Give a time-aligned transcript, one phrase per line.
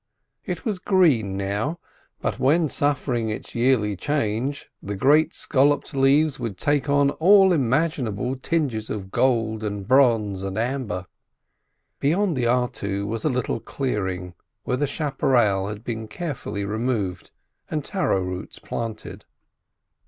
[0.45, 1.77] It was green now,
[2.21, 8.89] but when suffering its yearly change the great scalloped leaves would take all imaginable tinges
[8.89, 11.05] of gold and bronze and amber.
[11.99, 14.33] Beyond the artu was a little clearing,
[14.63, 17.29] where the chapparel had been carefully removed
[17.69, 19.25] and taro roots planted.